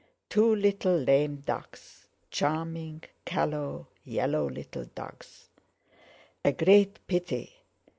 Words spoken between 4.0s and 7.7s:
yellow little ducks! A great pity!